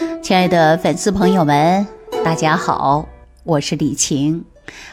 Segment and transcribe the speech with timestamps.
[0.22, 1.86] 亲爱的粉丝朋友们，
[2.24, 3.06] 大家好，
[3.44, 4.44] 我是李晴，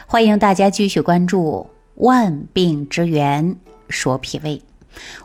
[0.06, 1.66] 欢迎大家继续关注
[2.04, 3.56] 《万病之源
[3.88, 4.58] 说脾胃》。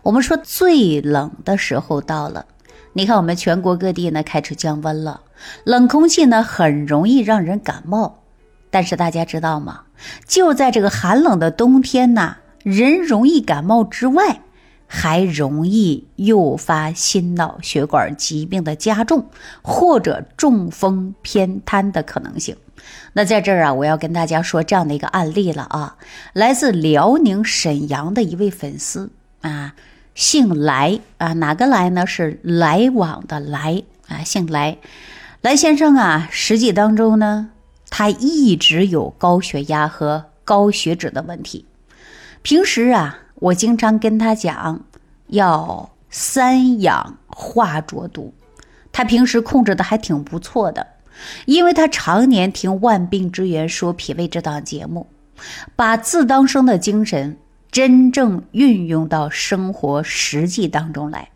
[0.01, 2.45] 我们说最冷的时候到了，
[2.93, 5.21] 你看我们全国各地呢开始降温了，
[5.65, 8.19] 冷空气呢很容易让人感冒。
[8.69, 9.81] 但是大家知道吗？
[10.25, 14.41] 就在这个寒冷的冬天呐，人容易感冒之外。
[14.87, 19.27] 还容易诱发心脑血管疾病的加重，
[19.61, 22.55] 或者中风偏瘫的可能性。
[23.13, 25.97] 那在这儿啊，我要跟大家说这样的一个案例了啊，
[26.33, 29.75] 来自辽宁沈阳的一位粉丝啊，
[30.15, 32.05] 姓来啊，哪个来呢？
[32.05, 34.77] 是来往的来啊，姓来。
[35.41, 37.49] 来先生啊，实际当中呢，
[37.89, 41.65] 他一直有高血压和高血脂的问题，
[42.43, 43.21] 平时啊。
[43.37, 44.85] 我经常跟他讲，
[45.27, 48.33] 要三养化浊毒，
[48.93, 50.87] 他平时控制的还挺不错的，
[51.43, 55.07] 因为他常年听《万病之源说脾胃》这档节目，
[55.75, 57.35] 把自当生的精神
[57.69, 61.27] 真正运用到生活实际当中来。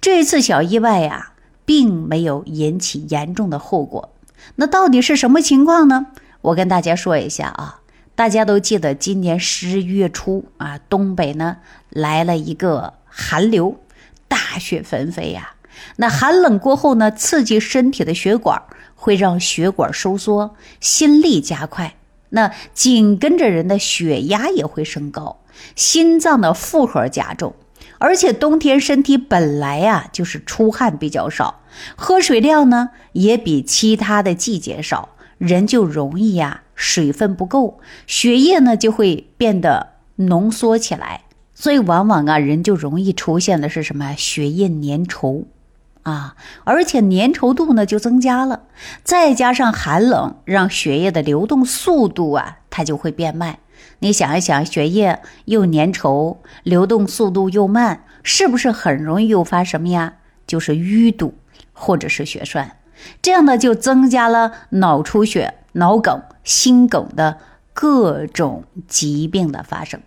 [0.00, 1.32] 这次小意外呀，
[1.66, 4.14] 并没有引起严重的后果。
[4.54, 6.06] 那到底是什么情况呢？
[6.40, 7.80] 我跟大家说一下啊。
[8.16, 11.56] 大家都记得，今年十一月初啊，东北呢
[11.90, 13.80] 来了一个寒流，
[14.28, 15.54] 大雪纷飞呀。
[15.96, 18.62] 那寒冷过后呢，刺激身体的血管，
[18.94, 21.96] 会让血管收缩，心率加快。
[22.28, 25.40] 那紧跟着人的血压也会升高，
[25.74, 27.54] 心脏的负荷加重。
[27.98, 31.62] 而且冬天身体本来呀就是出汗比较少，
[31.96, 35.08] 喝水量呢也比其他的季节少。
[35.38, 41.22] 人就容易呀，水分不够，血液呢就会变得浓缩起来，
[41.54, 44.14] 所以往往啊，人就容易出现的是什么？
[44.16, 45.44] 血液粘稠，
[46.02, 48.62] 啊，而且粘稠度呢就增加了，
[49.02, 53.58] 再加上寒冷，让血液的流动速度啊，它就会变慢。
[53.98, 60.14] 你想一想，血液又粘稠，流动速度又慢，是不是很容易诱发什么呀？
[60.46, 61.34] 就是淤堵
[61.72, 62.76] 或者是血栓。
[63.22, 67.38] 这样呢，就增加了脑出血、脑梗、心梗的
[67.72, 70.00] 各种疾病的发生。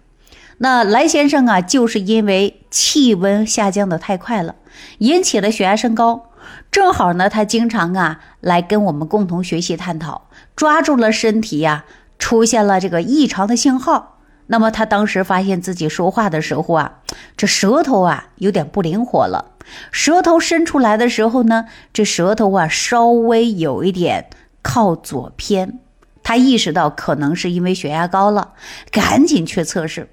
[0.60, 4.56] 那来先生啊，就是因为气温下降的太快了，
[5.00, 6.32] 引起了血压升高。
[6.72, 11.86] 正好呢，他经常啊来跟我们共同学习探讨，抓住了身体呀
[12.18, 14.17] 出现了这个异常的信号。
[14.48, 17.00] 那么他当时发现自己说话的时候啊，
[17.36, 19.52] 这舌头啊有点不灵活了。
[19.92, 24.30] 舌头伸出来的时候呢，这舌头啊稍微有一点
[24.62, 25.80] 靠左偏。
[26.24, 28.54] 他意识到可能是因为血压高了，
[28.92, 30.10] 赶紧去测试。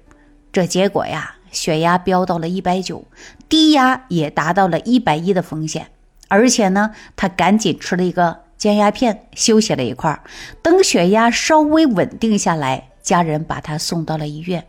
[0.51, 3.05] 这结果呀，血压飙到了一百九，
[3.49, 5.87] 低压也达到了一百一的风险。
[6.27, 10.21] 而且呢，他赶紧吃了一个降压片，休息了一块儿。
[10.61, 12.89] 等血压稍微稳定下来。
[13.05, 14.65] 家人把他送到了医院，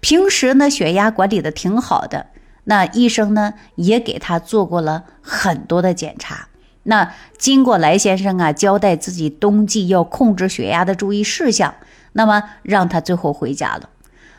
[0.00, 2.26] 平时呢血压管理的挺好的，
[2.64, 6.48] 那医生呢也给他做过了很多的检查。
[6.82, 11.74] 那经过来先生啊交代自己冬季要控制血压的注意事项，
[12.12, 13.88] 那么让他最后回家了。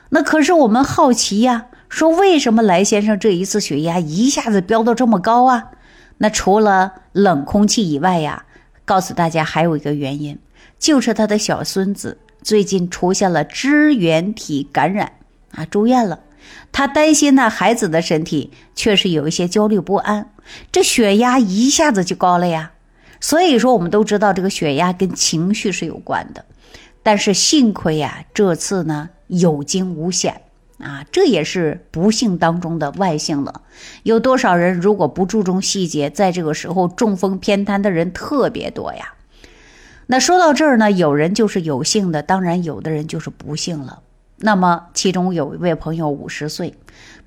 [0.09, 5.71] 那可是我们好奇呀，说为什么来先生这一次血压一下子飙到这么高啊？
[6.19, 8.45] 那除了冷空气以外呀，
[8.85, 10.37] 告诉大家还有一个原因，
[10.77, 12.19] 就是他的小孙子。
[12.41, 15.13] 最近出现了支原体感染
[15.51, 16.19] 啊，住院了。
[16.71, 20.31] 他担心呢，孩子的身体确实有一些焦虑不安，
[20.71, 22.71] 这血压一下子就高了呀。
[23.19, 26.45] 所以说，我们都知道这个血压跟情绪是有关的。
[27.03, 30.41] 但是幸亏呀，这次呢有惊无险
[30.79, 33.61] 啊，这也是不幸当中的万幸了。
[34.03, 39.13] 有多少人如果不注重细节，在这个时候中风偏瘫的人特别多呀。
[40.11, 44.01] 那说到这儿呢，有人就是有幸的，当然有的人就是不幸了。
[44.37, 46.73] 那么其中有一位朋友五十岁，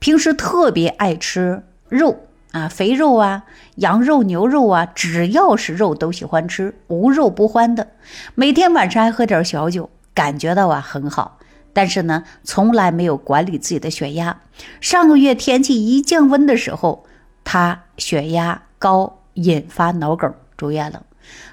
[0.00, 2.19] 平时特别爱吃肉
[2.50, 3.44] 啊，肥肉啊，
[3.76, 7.86] 羊肉、牛肉啊，只要是肉都喜欢吃，无肉不欢的。
[8.34, 11.39] 每天晚上还喝点小酒，感觉到啊很好。
[11.72, 14.41] 但是呢，从来没有管理自己的血压。
[14.80, 17.07] 上个月天气一降温的时候，
[17.45, 21.04] 他血压高，引发脑梗住院了。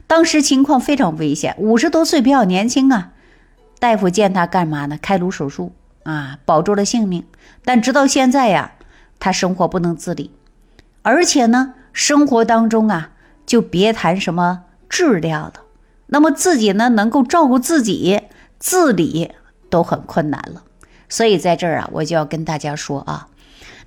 [0.07, 3.11] 当时情况非常危险，五十多岁比较年轻啊。
[3.79, 4.97] 大夫见他干嘛呢？
[5.01, 5.71] 开颅手术
[6.03, 7.23] 啊，保住了性命。
[7.63, 8.73] 但直到现在呀，
[9.19, 10.31] 他生活不能自理，
[11.01, 13.11] 而且呢，生活当中啊，
[13.45, 15.53] 就别谈什么质量了。
[16.07, 18.21] 那么自己呢，能够照顾自己、
[18.57, 19.31] 自理
[19.69, 20.63] 都很困难了。
[21.07, 23.27] 所以在这儿啊，我就要跟大家说啊，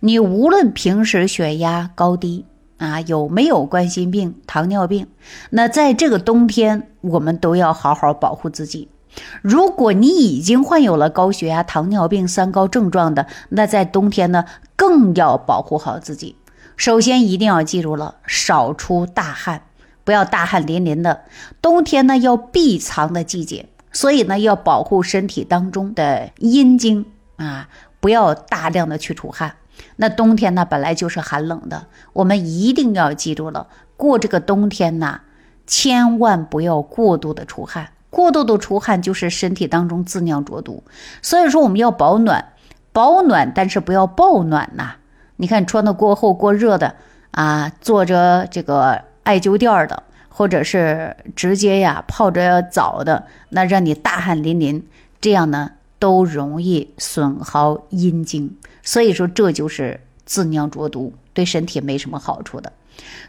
[0.01, 2.47] 你无论平时血压高低。
[2.83, 5.07] 啊，有没有冠心病、糖尿病？
[5.51, 8.89] 那在这个冬天，我们都要好好保护自己。
[9.41, 16.35] 如果你已经患有了高血压、糖尿病、三高症状的，那在冬天呢，更要保护好自己。
[16.77, 19.63] 首先一定要记住了，少出大汗，
[20.03, 21.21] 不要大汗淋淋的。
[21.61, 27.07] 冬天呢，要闭藏的季节，所以呢，要保护身体当中的阴经
[27.37, 27.69] 啊，
[28.01, 29.55] 不要大量的去出汗。
[29.97, 33.67] 那冬天呢，本来就是寒冷的，我们一定要记住了，
[33.97, 35.21] 过这个冬天呢，
[35.67, 40.83] 千万不要过度的出汗，过度的出汗就是身体当中自酿浊毒。
[41.21, 42.53] 所以说，我们要保暖，
[42.93, 44.97] 保暖，但是不要暴暖呐。
[45.37, 46.95] 你看，穿的过厚、过热的
[47.33, 54.87] 啊，坐着这个艾灸垫的，或者是直接呀泡着澡的，那让你大汗淋淋，
[55.21, 58.57] 这样呢，都容易损耗阴经。
[58.83, 62.73] 所以说，这就是自酿浊毒，对身体没什么好处的。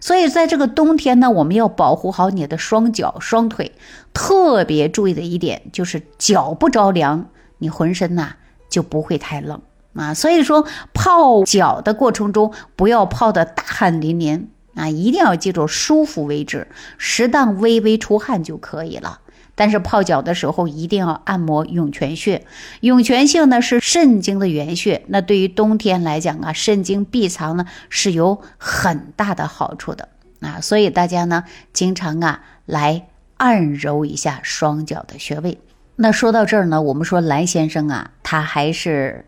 [0.02, 3.72] 所以，在这个冬天呢，我们要保护好你的双脚、双腿。
[4.14, 7.30] 特别注意的一点就是，脚不着凉，
[7.60, 8.36] 你浑身呐
[8.70, 9.62] 就不会太冷
[9.94, 10.14] 啊。
[10.14, 16.68] 所以说，泡脚的过程中不要泡的大汗淋淋啊，一定要记住舒服为止，
[16.98, 19.22] 适当微微出汗就可以了。
[19.56, 22.46] 但是泡脚的时候一定要按摩涌泉穴，
[22.82, 30.10] 涌泉穴呢是肾经的原穴，那对于冬天来讲啊，肾经闭藏呢是有很大的好处的
[30.40, 33.06] 啊，所以大家呢经常啊来
[33.38, 35.60] 按揉一下双脚的穴位。
[35.96, 39.26] 那说到这儿呢，我们说蓝先生啊，他还是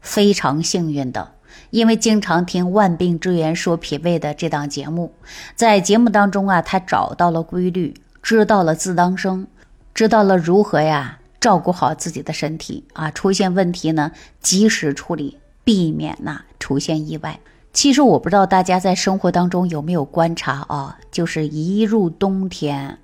[0.00, 1.32] 非常幸运的，
[1.68, 5.12] 因为经常听《万病之源说脾胃》的这档节目，
[5.54, 7.92] 在节目当中啊，他找到了规律，
[8.22, 9.46] 知道了自当生。
[9.96, 14.12] 知道了如何呀照顾好自己的身体啊，出现问题呢
[14.42, 17.40] 及时处理，避免呐出现意外。
[17.72, 22.98] 其实我不知道大家在生活当中有没有观察啊，就是一入冬天，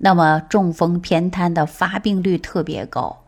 [0.00, 3.24] 那么中风偏瘫的发病率特别高，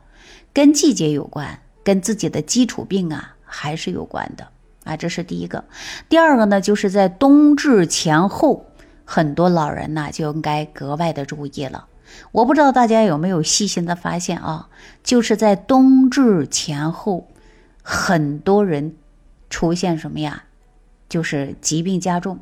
[0.53, 4.47] 跟季节有关，跟自己的基础病啊还是有关的
[4.85, 5.65] 啊，这是第一个。
[6.11, 8.67] 第二个呢，就是在冬至前后，
[9.07, 11.87] 很多老人呢就应该格外的注意了。
[12.33, 14.69] 我不知道大家有没有细心的发现啊，
[15.03, 17.29] 就是在冬至前后，
[17.83, 18.97] 很多人
[19.49, 20.45] 出现什么呀？
[21.09, 22.41] 就是疾病加重，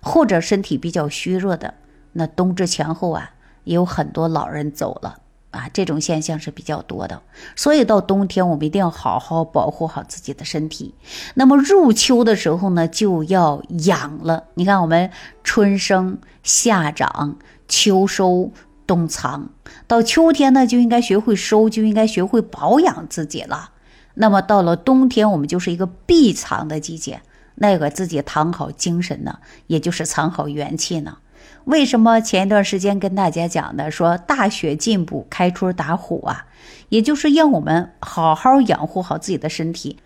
[0.00, 1.74] 或者身体比较虚弱的。
[2.12, 3.32] 那冬至前后啊，
[3.64, 5.18] 也有很多老人走了
[5.50, 7.20] 啊，这种现象是比较多的。
[7.54, 10.94] 所以到冬天，我们一定要好好保护好自己的身体。
[11.34, 14.44] 那么入秋的时候呢，就要养了。
[14.54, 15.10] 你看，我们
[15.44, 17.36] 春生夏长
[17.68, 18.50] 秋收。
[18.88, 19.50] 冬藏
[19.86, 23.70] 到秋天呢，就应该学会收，就应该学会保养自己了。
[24.14, 27.20] 那么到了冬天，我们就是一个闭藏的季节，
[27.54, 29.38] 那个自己藏好精神呢，
[29.68, 31.18] 也就是藏好元气呢。
[31.66, 36.46] 为什么前一段时间跟大家讲的说大雪进补，开春打虎啊？
[36.88, 39.98] 也就是让我们好好养护好自己的身体。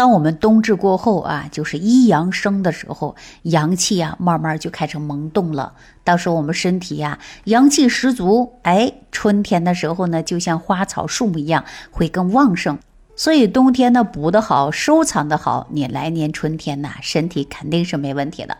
[0.00, 5.74] 当我们冬至过后啊，就是一阳生的时候，阳气啊慢慢就开始萌动了。
[6.02, 12.78] 到时候我们身体呀阳气十足，哎，春天的时候呢，就像花草树木一样，会更旺盛。
[13.16, 18.56] 所以冬天呢补得好，收藏的好，你来年春天呐，身体肯定是没问题的。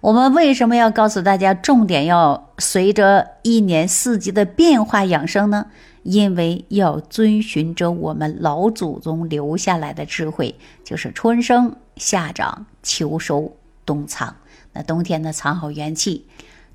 [0.00, 5.66] 我们为什么要告诉大家，重点要随着一年四季的变化养生呢？
[6.02, 14.36] 因为要遵循着我们老祖宗留下来的智慧，就是春生、夏长、秋收、冬藏。
[14.74, 16.26] 那冬天呢，藏好元气，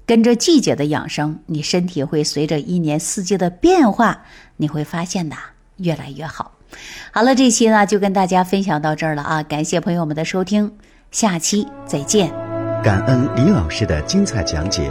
[0.07, 4.23] 跟着季节的养生，你身体会随着一年四季的变化，
[4.57, 5.35] 你会发现呐，
[5.77, 6.53] 越来越好。
[7.11, 9.43] 好了，这期呢就跟大家分享到这儿了啊！
[9.43, 10.71] 感谢朋友们的收听，
[11.11, 12.31] 下期再见。
[12.83, 14.89] 感恩李老师的精彩讲解。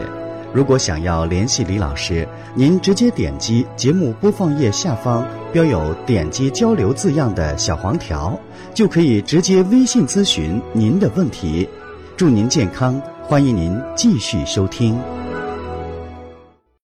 [0.52, 8.38] 如果想要联系李老师，您直接点击节目播放页下方标有“点击交流”字样的小黄条，
[8.72, 11.68] 就可以直接微信咨询您的问题。
[12.16, 14.98] 祝您健康，欢迎您继续收听。